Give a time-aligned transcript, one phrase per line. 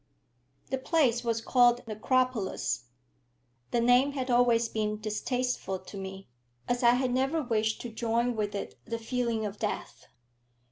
[0.71, 2.85] The place was called Necropolis.
[3.69, 6.27] The name had always been distasteful to me,
[6.67, 10.07] as I had never wished to join with it the feeling of death.